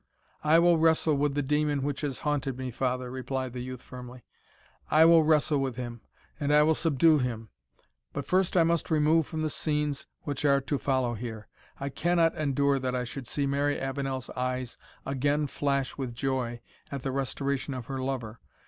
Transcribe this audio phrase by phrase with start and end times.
[0.43, 4.23] "I will wrestle with the demon which has haunted me, father," replied the youth, firmly
[4.89, 6.01] "I will wrestle with him,
[6.39, 7.49] and I will subdue him.
[8.11, 11.47] But first I must remove from the scenes which are to follow here.
[11.79, 14.75] I cannot endure that I should see Mary Avenel's eyes
[15.05, 16.61] again flash with joy
[16.91, 18.39] at the restoration of her lover.